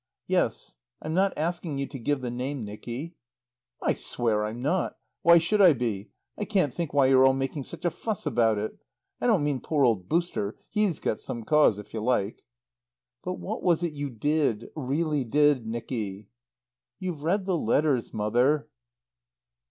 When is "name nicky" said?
2.31-3.13